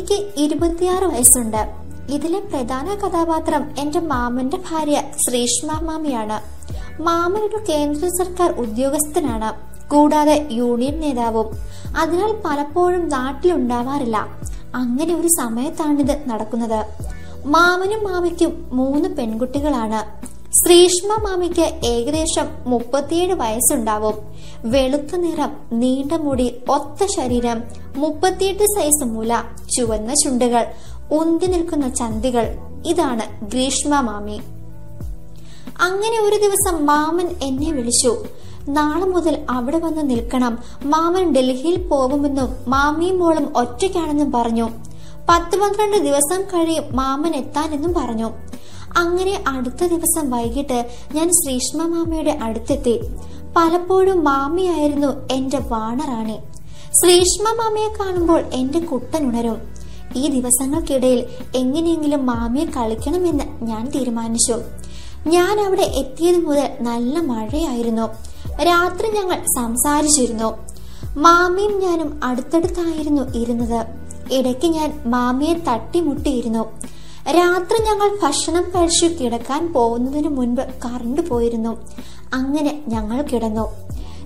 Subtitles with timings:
[0.00, 1.70] എനിക്ക് ഇരുപത്തിയാറ് വയസ്സുണ്ട്.
[2.10, 6.38] ഇതിലെ പ്രധാന കഥാപാത്രം എന്റെ മാമന്റെ ഭാര്യ ശ്രീഷ്മ മാമിയാണ്.
[7.02, 9.50] മാമൻ ഒരു കേന്ദ്ര സർക്കാർ ഉദ്യോഗസ്ഥനാണ്.
[9.90, 11.46] കൂടാതെ യൂണിയൻ നേതാവും.
[11.96, 14.16] അതിനാൽ പലപ്പോഴും നാട്ടിലുണ്ടാവാറില്ല.
[14.74, 16.84] അങ്ങനെ ഒരു സമയത്താണിത് നടക്കുന്നത്.
[17.46, 20.00] മാമനും മാമയ്ക്കും മൂന്ന് പെൺകുട്ടികളാണ്.
[20.52, 24.14] ശ്രീഷ്മ മാമിക്ക് ഏകദേശം മുപ്പത്തിയേഴ് വയസ്സുണ്ടാവും.
[24.64, 27.62] വെളുത്ത നിറം നീണ്ട മുടി ഒത്ത ശരീരം
[27.96, 29.42] മുപ്പത്തിയെട്ട് സൈസ് മുല
[29.76, 30.66] ചുവന്ന ചുണ്ടുകൾ
[31.12, 32.56] ഉന്തി നിൽക്കുന്ന ചന്തികൾ.
[32.86, 34.40] ഇതാണ് ഗ്രീഷ്മ മാമി.
[35.80, 38.24] അങ്ങനെ ഒരു ദിവസം മാമൻ എന്നെ വിളിച്ചു.
[38.68, 40.58] നാളെ മുതൽ അവിടെ വന്ന് നിൽക്കണം.
[40.84, 44.68] മാമൻ ഡൽഹിയിൽ പോകുമെന്നും മാമിയും മോളും ഒറ്റയ്ക്കാണെന്നും പറഞ്ഞു.
[45.28, 48.30] പത്ത് പന്ത്രണ്ട് ദിവസം കഴിയും മാമൻ എത്താനെന്നും പറഞ്ഞു.
[48.96, 53.00] അങ്ങനെ അടുത്ത ദിവസം വൈകിട്ട് ഞാൻ ശ്രീഷ്മ മാമയുടെ അടുത്തെത്തി.
[53.56, 56.38] പലപ്പോഴും മാമിയായിരുന്നു എന്റെ വാണറാണി.
[56.92, 59.58] ശ്രീഷ്മ മാമയെ കാണുമ്പോൾ എന്റെ കുട്ടൻ ഉണരും.
[60.16, 61.24] ഈ ദിവസങ്ങൾക്കിടയിൽ
[61.56, 64.56] എങ്ങനെയെങ്കിലും മാമിയെ കളിക്കണമെന്ന് ഞാൻ തീരുമാനിച്ചു.
[65.26, 68.08] ഞാൻ അവിടെ എത്തിയത് മുതൽ നല്ല മഴയായിരുന്നു.
[68.62, 70.58] രാത്രി ഞങ്ങൾ സംസാരിച്ചിരുന്നു.
[71.16, 73.86] മാമിയും ഞാനും അടുത്തടുത്തായിരുന്നു ഇരുന്നത്.
[74.32, 76.66] ഇടയ്ക്ക് ഞാൻ മാമിയെ തട്ടിമുട്ടിയിരുന്നു.
[77.28, 81.78] രാത്രി ഞങ്ങൾ ഭക്ഷണം കഴിച്ചു കിടക്കാൻ പോകുന്നതിന് മുൻപ് കറണ്ട് പോയിരുന്നു.
[82.34, 83.68] അങ്ങനെ ഞങ്ങൾ കിടന്നു.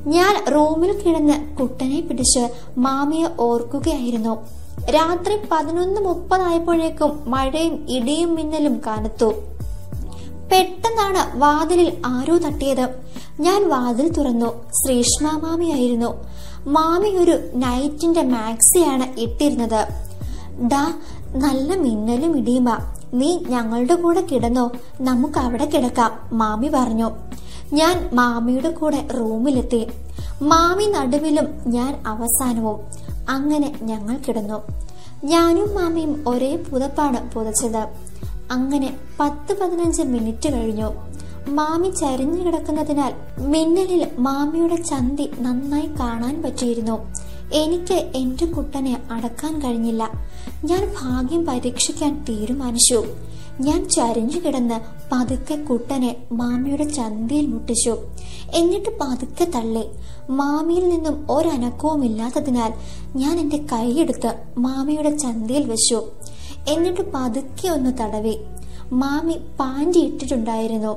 [0.07, 4.47] ഞാൻ റൂമിൽ കിടന്ന് കുട്ടനെ പിടിച്ച് മാമിയെ ഓർക്കുകയായിരുന്നു.
[4.91, 9.35] രാത്രി പതിനൊന്ന് മുപ്പതായപ്പോഴേക്കും മഴയും ഇടിയും മിന്നലും കനത്തു.
[10.53, 12.89] പെട്ടെന്നാണ് വാതിലിൽ ആരോ തട്ടിയത്.
[13.41, 14.65] ഞാൻ വാതിൽ തുറന്നു.
[14.71, 16.25] ശ്രീഷ്മ മാമിയായിരുന്നു
[16.67, 19.87] മാമി ഒരു നൈറ്റിന്റെ മാക്സിയാണ് ഇട്ടിരുന്നത്.
[20.67, 20.93] ഡാ
[21.35, 22.79] നല്ല മിന്നലും ഇടിയുമാ.
[23.15, 24.71] നീ ഞങ്ങളുടെ കൂടെ കിടന്നോ.
[25.01, 27.11] നമുക്ക് അവിടെ കിടക്കാം മാമി പറഞ്ഞു.
[27.73, 29.87] ഞാൻ മാമിയുടെ കൂടെ റൂമിലെത്തി.
[30.43, 32.81] മാമി നടുവിലും ഞാൻ അവസാനവും.
[33.29, 34.63] അങ്ങനെ ഞങ്ങൾ കിടന്നു.
[35.25, 37.89] ഞാനും മാമിയും ഒരേ പുതപ്പാണ് പുതച്ചത്.
[38.51, 40.91] അങ്ങനെ പത്ത് പതിനഞ്ച് മിനിറ്റ് കഴിഞ്ഞു.
[41.49, 47.24] മാമി ചരിഞ്ഞു കിടക്കുന്നതിനാൽ മിന്നലിൽ മാമിയുടെ ചന്തി നന്നായി കാണാൻ പറ്റിയിരുന്നു.
[47.53, 50.11] എനിക്ക് എന്റെ കുട്ടനെ അടക്കാൻ കഴിഞ്ഞില്ല.
[50.65, 53.05] ഞാൻ ഭാഗ്യം പരീക്ഷിക്കാൻ തീരുമാനിച്ചു.
[53.61, 54.81] ഞാൻ ചരിഞ്ഞു കിടന്ന്
[55.13, 57.97] പതുക്കെ കുട്ടനെ മാമിയുടെ ചന്തിയിൽ മുട്ടിച്ചു.
[58.55, 59.85] എന്നിട്ട് പതുക്കെ തള്ളി.
[60.31, 62.73] മാമിയിൽ നിന്നും ഒരനക്കവും ഇല്ലാത്തതിനാൽ
[63.17, 66.05] ഞാൻ എന്റെ കൈയെടുത്ത് മാമിയുടെ ചന്തിയിൽ വെച്ചു.
[66.69, 68.39] എന്നിട്ട് പതുക്കെ ഒന്ന് തടവി.
[68.93, 70.97] മാമി പാന്റി ഇട്ടിട്ടുണ്ടായിരുന്നു.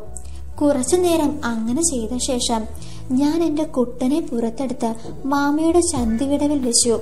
[0.61, 2.65] കുറച്ചു നേരം അങ്ങനെ ചെയ്ത ശേഷം
[3.11, 4.93] ഞാൻ എന്റെ കുട്ടനെ പുറത്തെടുത്ത്
[5.25, 6.99] മാമയുടെ ചന്തി വിടവിൽ വെച്ചു.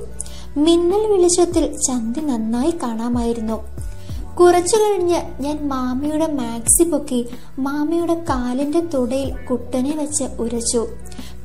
[0.58, 3.76] മിന്നൽ വെളിച്ചത്തിൽ ചന്തി നന്നായി കാണാമായിരുന്നു.
[4.40, 7.26] കുറച്ചു കഴിഞ്ഞ് ഞാൻ മാമയുടെ മാക്സി പൊക്കി
[7.60, 10.88] മാമയുടെ കാലിന്റെ തുടയിൽ കുട്ടനെ വെച്ച് ഉരച്ചു.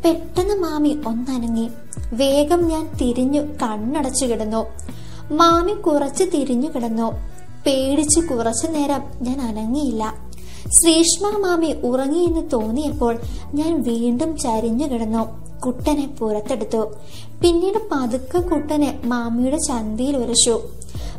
[0.05, 1.69] പെട്ടെന്ന് മാമി ഒന്നനങ്ങി.
[2.13, 4.67] വേഗം ഞാൻ തിരിഞ്ഞു കണ്ണടച്ചു കിടന്നു.
[5.33, 7.13] മാമി കുറച്ച് തിരിഞ്ഞു കിടന്നു.
[7.67, 10.30] പേടിച്ച് കുറച്ചു നേരം ഞാൻ അനങ്ങിയില്ല.
[10.71, 13.19] ശ്രീഷ്മ മാമി ഉറങ്ങിയെന്ന് തോന്നിയപ്പോൾ
[13.55, 15.25] ഞാൻ വീണ്ടും ചരിഞ്ഞു കിടന്നു.
[15.61, 16.93] കുട്ടനെ പുറത്തെടുത്തു.
[17.43, 20.61] പിന്നീട് പതുക്കെ കുട്ടനെ മാമിയുടെ ചന്തിയിൽ ഉരച്ചു.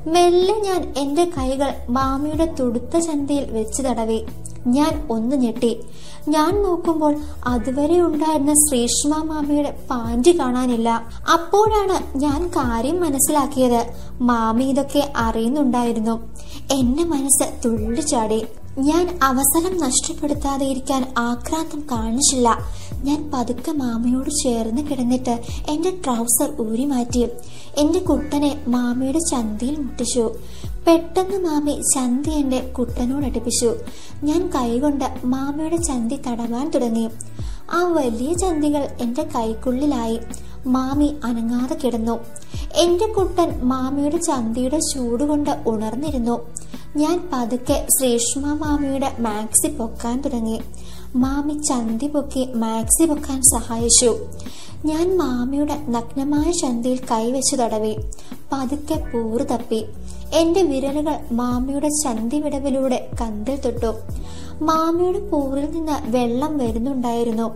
[0.07, 4.21] മെല്ലെ ഞാൻ എന്റെ കൈകൾ മാമിയുടെ തുടുത്ത ചന്തയിൽ വെച്ച് തടവി.
[4.67, 5.79] ഞാൻ ഒന്ന് ഞെട്ടി.
[6.27, 10.89] ഞാൻ നോക്കുമ്പോൾ അതുവരെ ഉണ്ടായിരുന്ന ശ്രീഷ്മ മാമിയുടെ പാന്റ് കാണാനില്ല.
[11.33, 13.85] അപ്പോഴാണ് ഞാൻ കാര്യം മനസ്സിലാക്കിയത്.
[14.21, 16.27] മാമി ഇതൊക്കെ അറിയുന്നുണ്ടായിരുന്നു.
[16.71, 18.45] എന്റെ മനസ്സ് തുള്ളിച്ചാടി.
[18.77, 22.57] ഞാൻ അവസരം നഷ്ടപ്പെടുത്താതെ ഇരിക്കാൻ ആക്രാന്തം കാണിച്ചില്ല.
[23.03, 27.27] ഞാൻ പതുക്കെ മാമയോട് ചേർന്ന് കിടന്നിട്ട് എന്റെ ട്രൗസർ ഊരി മാറ്റി.
[27.77, 30.33] എന്റെ കുട്ടനെ മാമയുടെ ചന്തയിൽ മുട്ടിച്ചു.
[30.87, 33.75] പെട്ടെന്ന് മാമി ചന്തി എന്റെ കുട്ടനോട് അടുപ്പിച്ചു.
[34.23, 37.09] ഞാൻ കൈകൊണ്ട് മാമയുടെ ചന്തി തടവാൻ തുടങ്ങി.
[37.71, 40.19] ആ വലിയ ചന്തികൾ എന്റെ കൈക്കുള്ളിലായി.
[40.67, 42.19] മാമി അനങ്ങാതെ കിടന്നു.
[42.75, 46.39] എന്റെ കുട്ടൻ മാമിയുടെ ചന്തിയുടെ ചൂടുകൊണ്ട് ഉണർന്നിരുന്നു.
[46.97, 50.61] ഞാൻ പതുക്കെ ശ്രീഷ്മ മാമിയുടെ മാക്സി പൊക്കാൻ തുടങ്ങി.
[51.15, 54.17] മാമി ചന്തി പൊക്കി മാക്സി പൊക്കാൻ സഹായിച്ചു.
[54.85, 57.95] ഞാൻ മാമിയുടെ നഗ്നമായ ചന്തിയിൽ കൈവച്ചു തടവി.
[58.51, 59.85] പതുക്കെ പൂറ് തപ്പി.
[60.33, 63.93] എന്റെ വിരലുകൾ മാമിയുടെ ചന്തി വിടവിലൂടെ കന്തിൽ തൊട്ടു.
[64.63, 67.55] മാമിയുടെ പൂറിൽ നിന്ന് വെള്ളം വരുന്നുണ്ടായിരുന്നു.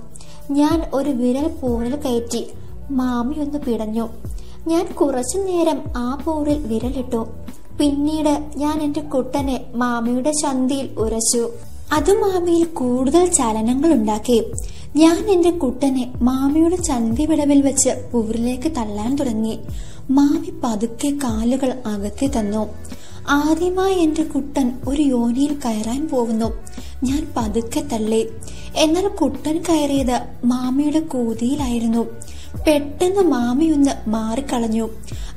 [0.52, 2.48] ഞാൻ ഒരു വിരൽ പൂറിൽ കയറ്റി.
[2.92, 4.10] മാമി ഒന്ന് പിടഞ്ഞു.
[4.68, 7.28] ഞാൻ കുറച്ചു നേരം ആ പൂറിൽ വിരലിട്ടു.
[7.80, 11.50] പിന്നീട് ഞാൻ എന്റെ കുട്ടനെ മാമിയുടെ ചന്തിയിൽ ഉരച്ചു.
[11.94, 14.52] അത് മാമിയിൽ കൂടുതൽ ചലനങ്ങൾ ഉണ്ടാക്കി.
[14.96, 19.60] ഞാൻ എന്റെ കുട്ടനെ മാമിയുടെ ചന്തി വിടവിൽ വെച്ച് പൂരിലേക്ക് തള്ളാൻ തുടങ്ങി.
[20.10, 22.68] മാമി പതുക്കെ കാലുകൾ അകത്തി തന്നു.
[23.30, 26.64] ആദ്യമായി എന്റെ കുട്ടൻ ഒരു യോനിയിൽ കയറാൻ പോകുന്നു.
[27.04, 28.30] ഞാൻ പതുക്കെ തള്ളി.
[28.76, 32.06] എന്നാൽ കുട്ടൻ കയറിയത് മാമിയുടെ കൂതിയിലായിരുന്നു.
[32.68, 34.90] പെട്ടെന്ന് മാമിയൊന്ന് മാറിക്കളഞ്ഞു.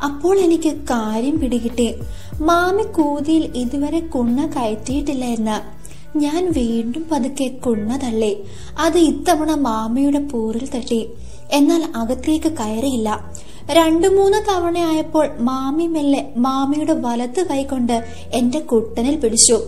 [0.05, 1.94] അപ്പോൾ എനിക്ക് കാര്യം പിടികിട്ടി.
[2.40, 5.79] മാമി കൂതിയിൽ ഇതുവരെ കുണ്ണ കയറ്റിയിട്ടില്ല എന്ന്.
[6.19, 8.43] ഞാൻ വീണ്ടും പതുക്കെ കുണ്ണ തള്ളി
[8.79, 11.08] അത് ഇത്തവണ മാമിയുടെ പൂറിൽ തട്ടി.
[11.52, 13.32] എന്നാൽ അകത്തേക്ക് കയറിയില്ല.
[13.70, 19.61] രണ്ടു മൂന്ന് തവണയായപ്പോൾ മാമി മെല്ലെ മാമിയുടെ വലത്ത് കൈകൊണ്ട് എന്റെ കുട്ടനിൽ പിടിച്ചു.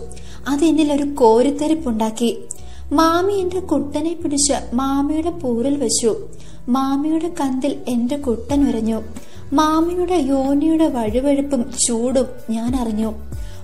[0.47, 2.37] അത് എന്നിൽ ഒരു കോരിത്തെരിപ്പുണ്ടാക്കി
[2.91, 6.15] മാമി എന്റെ കുട്ടനെ പിടിച്ച് മാമിയുടെ പൂറിൽ വെച്ചു.
[6.69, 9.01] മാമിയുടെ കന്തിൽ എന്റെ കുട്ടൻ ഉരഞ്ഞു.
[9.53, 13.13] മാമിയുടെ യോനിയുടെ വഴുവഴുപ്പും ചൂടും ഞാൻ അറിഞ്ഞു.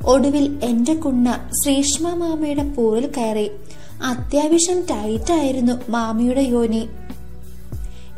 [0.06, 3.51] ഒടുവിൽ എന്റെ കുണ്ണ ശ്രീഷ്മ മാമയുടെ പൂറിൽ കയറി.
[4.04, 6.88] അത്യാവശ്യം ടൈറ്റായിരുന്നു മാമിയുടെ യോനി.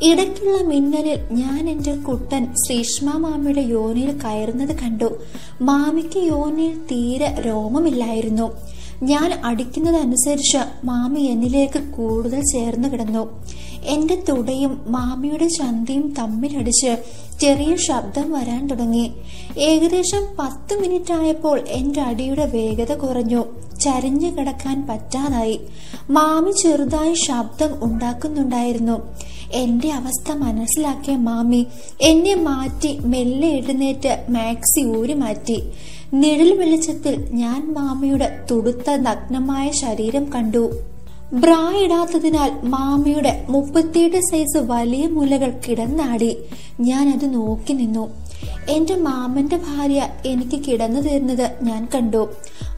[0.01, 5.19] ഇടയ്ക്കുള്ള മിന്നലിൽ ഞാൻ എന്റെ കുട്ടൻ ശ്രീഷ്മ മാമയുടെ യോനിയിൽ കയറുന്നത് കണ്ടു.
[5.61, 8.51] മാമിക്ക് യോനിയിൽ തീരെ രോമമില്ലായിരുന്നു.
[9.03, 13.43] ഞാൻ അടിക്കുന്നതനുസരിച്ച് മാമി എന്നിലേക്ക് കൂടുതൽ ചേർന്ന് കിടന്നു.
[13.85, 16.97] എന്റെ തുടയും മാമിയുടെ ചന്തയും തമ്മിലടിച്ച്
[17.41, 19.11] ചെറിയ ശബ്ദം വരാൻ തുടങ്ങി.
[19.57, 23.45] ഏകദേശം പത്ത് മിനിറ്റ് ആയപ്പോൾ എന്റെ അടിയുടെ വേഗത കുറഞ്ഞു.
[23.81, 25.61] ചരിഞ്ഞു കിടക്കാൻ പറ്റാതായി.
[26.09, 29.01] മാമി ചെറുതായി ശബ്ദം ഉണ്ടാക്കുന്നുണ്ടായിരുന്നു.
[29.53, 31.67] എന്റെ അവസ്ഥ മനസ്സിലാക്കിയ മാമി
[32.01, 35.63] എന്നെ മാറ്റി മെല്ലെ എഴുന്നേറ്റ് മാക്സി ഊരി മാറ്റി.
[36.13, 40.71] നിഴൽ വെളിച്ചത്തിൽ ഞാൻ മാമിയുടെ തുടുത്ത നഗ്നമായ ശരീരം കണ്ടു.
[41.33, 46.37] ബ്രാ ഇടാത്തതിനാൽ മാമയുടെ മുപ്പത്തിയെട്ട് സൈസ് വലിയ മുലകൾ കിടന്നാടി.
[46.79, 48.09] ഞാൻ അത് നോക്കി നിന്നു.
[48.69, 52.29] എന്റെ മാമന്റെ ഭാര്യ എനിക്ക് കിടന്നു തരുന്നത് ഞാൻ കണ്ടു.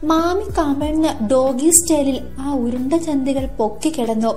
[0.04, 4.32] മാമി കമഴ്ന്ന ഡോഗി സ്റ്റൈലിൽ ആ ഉരുണ്ട ചന്തികൾ പൊക്കി കിടന്നു.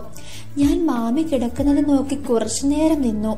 [0.57, 3.37] ഞാൻ മാമി കിടക്കുന്നത് നോക്കി കുറച്ചു നേരം നിന്നു.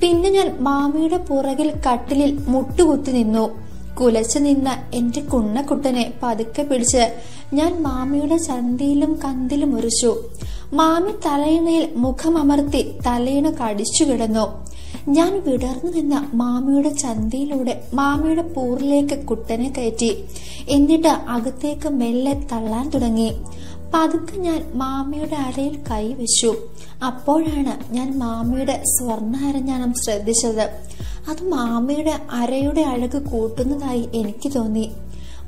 [0.00, 3.71] പിന്നെ ഞാൻ മാമിയുടെ പുറകിൽ കട്ടിലിൽ മുട്ടുകുത്തി നിന്നു.
[4.00, 7.04] കുലച്ചു നിന്ന എന്റെ കുണ്ണക്കുട്ടനെ പതുക്കെ പിടിച്ച്
[7.54, 10.16] ഞാൻ മാമിയുടെ ചന്തിയിലും കന്തിലും മുറിച്ചു
[10.72, 14.44] മാമി തലയിണയിൽ മുഖമമർത്തി തലയിണ കടിച്ചു കിടന്നു.
[15.08, 20.24] ഞാൻ വിടർന്നു നിന്ന മാമിയുടെ ചന്തിയിലൂടെ മാമിയുടെ പൂറിലേക്ക് കുട്ടനെ കയറ്റി.
[20.68, 23.32] എന്നിട്ട് അകത്തേക്ക് മെല്ലെ തള്ളാൻ തുടങ്ങി.
[23.94, 26.50] പതുക്കെ ഞാൻ മാമിയുടെ അരയിൽ കൈവച്ചു.
[27.04, 30.66] അപ്പോഴാണ് ഞാൻ മാമിയുടെ സ്വർണ അരഞ്ഞാണം ശ്രദ്ധിച്ചത്.
[31.28, 34.90] അത് മാമയുടെ അരയുടെ അഴക് കൂട്ടുന്നതായി എനിക്ക് തോന്നി.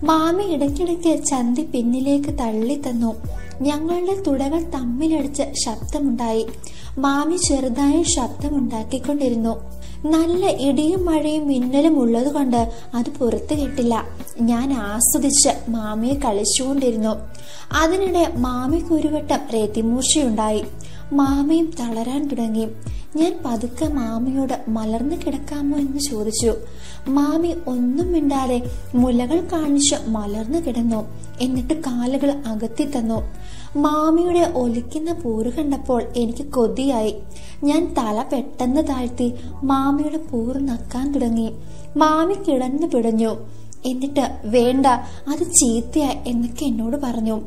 [0.05, 3.15] മാമി ഇടയ്ക്കിടയ്ക്ക് ചന്തി പിന്നിലേക്ക് തള്ളി തന്നു.
[3.63, 6.47] ഞങ്ങളുടെ തുടകൾ തമ്മിലടിച്ച് ശബ്ദമുണ്ടായി.
[6.99, 9.71] മാമി ചെറുതായി ശബ്ദമുണ്ടാക്കിക്കൊണ്ടിരുന്നു.
[10.07, 14.05] നല്ല ഇടിയും മഴയും മിന്നലും ഉള്ളതുകൊണ്ട് അത് പുറത്തു കിട്ടില്ല.
[14.41, 17.17] ഞാൻ ആസ്വദിച്ച് മാമിയെ കളിച്ചുകൊണ്ടിരുന്നു.
[17.73, 20.65] അതിനിടെ മാമിക്ക് ഒരു വട്ടം രതിമൂർച്ചയുണ്ടായി.
[21.15, 22.69] മാമിയും തളരാൻ തുടങ്ങി.
[23.17, 26.55] ഞാൻ പതുക്കെ മാമയോട് മലർന്നു കിടക്കാമോ എന്ന് ചോദിച്ചു.
[27.09, 28.63] മാമി ഒന്നും മിണ്ടാതെ
[28.95, 31.07] മുലകൾ കാണിച്ച് മലർന്നു കിടന്നു.
[31.41, 33.23] എന്നിട്ട് കാലുകൾ അകത്തി തന്നു.
[33.79, 37.15] മാമിയുടെ ഒലിക്കുന്ന പൂറ് കണ്ടപ്പോൾ എനിക്ക് കൊതിയായി.
[37.65, 41.53] ഞാൻ തല പെട്ടെന്ന് താഴ്ത്തി മാമിയുടെ പൂറ് നക്കാൻ തുടങ്ങി.
[41.97, 43.37] മാമി കിടന്നു പിടഞ്ഞു.
[43.87, 44.87] എന്നിട്ട് വേണ്ട
[45.29, 47.41] അത് ചീത്തയാ എന്നൊക്കെ എന്നോട് പറഞ്ഞു.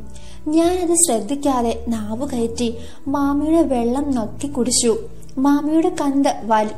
[0.47, 2.77] ഞാൻ അത് ശ്രദ്ധിക്കാതെ നാവ് കയറ്റി
[3.07, 4.97] മാമിയുടെ വെള്ളം നക്കി കുടിച്ചു.
[5.37, 6.69] മാമിയുടെ കന്ത് വലി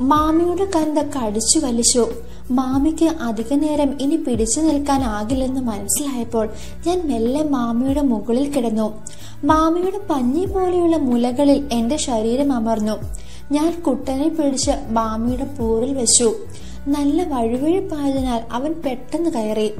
[0.00, 2.08] മാമിയുടെ കന്ത കടിച്ചു വലിച്ചു.
[2.50, 6.48] മാമിക്ക് അധിക നേരം ഇനി പിടിച്ചു നിൽക്കാനാകില്ലെന്ന് മനസ്സിലായപ്പോൾ
[6.86, 9.02] ഞാൻ മെല്ലെ മാമിയുടെ മുകളിൽ കിടന്നു.
[9.44, 12.92] മാമിയുടെ പഞ്ഞി പോലെയുള്ള മുലകളിൽ എന്റെ ശരീരം അമർന്നു.
[13.52, 16.34] ഞാൻ കുട്ടനെ പിടിച്ച് മാമിയുടെ പൂറിൽ വെച്ചു.
[16.88, 19.72] നല്ല വഴുവഴുപ്പായതിനാൽ അവൻ പെട്ടെന്ന് കയറി.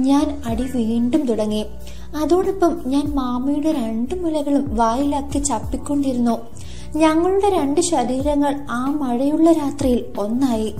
[0.00, 1.66] ഞാൻ അടി വീണ്ടും തുടങ്ങി.
[2.16, 6.38] അതോടൊപ്പം ഞാൻ മാമയുടെ രണ്ട് മുലകളും വായിലാക്കി ചപ്പിക്കൊണ്ടിരുന്നു.
[6.96, 10.74] ഞങ്ങളുടെ രണ്ട് ശരീരങ്ങൾ ആ മഴയുള്ള രാത്രിയിൽ ഒന്നായി.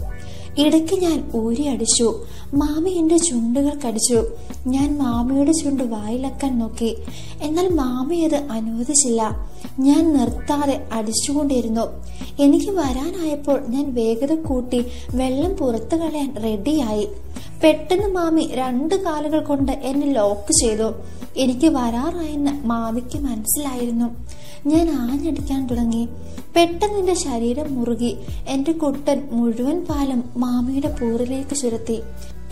[0.58, 2.24] ഇടയ്ക്ക് ഞാൻ ഊരി അടിച്ചു.
[2.54, 4.24] മാമി എന്റെ ചുണ്ടുകൾ കടിച്ചു.
[4.66, 6.96] ഞാൻ മാമിയുടെ ചുണ്ട് വായിലക്കാൻ നോക്കി.
[7.42, 9.50] എന്നാൽ മാമി അത് അനുവദിച്ചില്ല.
[9.80, 11.80] ഞാൻ നിർത്താതെ അടിച്ചുകൊണ്ടിരുന്നു.
[12.42, 17.08] എനിക്ക് വരാനായപ്പോൾ ഞാൻ വേഗത കൂട്ടി വെള്ളം പുറത്തു കളയാൻ റെഡിയായി
[17.64, 20.92] പെട്ടെന്ന് മാമി രണ്ട് കാലുകൾ കൊണ്ട് എന്നെ ലോക്ക് ചെയ്തു.
[21.36, 24.16] എനിക്ക് വരാറായെന്ന് മാമിക്ക് മനസ്സിലായിരുന്നു.
[24.66, 26.08] ഞാൻ ആഞ്ഞടിക്കാൻ തുടങ്ങി.
[26.56, 28.16] പെട്ടെന്ന് എന്റെ ശരീരം മുറുകി.
[28.48, 32.02] എന്റെ കുട്ടൻ മുഴുവൻ പാലും മാമിയുടെ പൂറിലേക്ക് ചുരത്തി.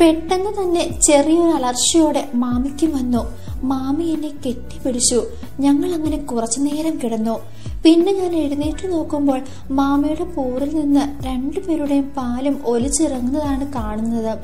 [0.00, 3.32] പെട്ടെന്ന് തന്നെ ചെറിയൊരു അലർച്ചയോടെ മാമിക്ക് വന്നു.
[3.62, 5.26] മാമി എന്നെ കെട്ടിപ്പിടിച്ചു.
[5.60, 7.40] ഞങ്ങൾ അങ്ങനെ കുറച്ചു നേരം കിടന്നു.
[7.84, 9.40] പിന്നെ ഞാൻ എഴുന്നേറ്റ് നോക്കുമ്പോൾ
[9.70, 14.38] മാമയുടെ പൂറിൽ നിന്ന് രണ്ടുപേരുടെയും പാലും ഒലിച്ചിറങ്ങുന്നതാണ് കാണുന്നത്.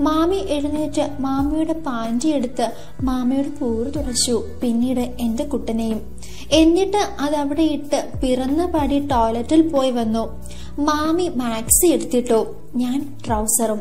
[0.00, 2.72] മാമി എഴുന്നേറ്റ് മാമിയുടെ പാന്റി എടുത്ത്
[3.02, 6.16] മാമിയുടെ പൂറ് തുടച്ചു പിന്നീട് എന്റെ കുട്ടനെയും.
[6.50, 10.42] എന്നിട്ട് അത് ഇട്ട് പിറന്ന പടി ടോയ്ലറ്റിൽ പോയി വന്നു.
[10.78, 12.54] മാമി മാക്സി എടുത്തിട്ടു.
[12.76, 13.80] ഞാൻ ട്രൗസറും.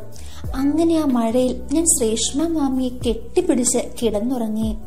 [0.55, 4.77] അങ്ങനെ ആ മഴയിൽ ഞാൻ ശ്രേഷ്മ മാമിയെ കെട്ടിപ്പിടിച്ച് കിടന്നുറങ്ങി.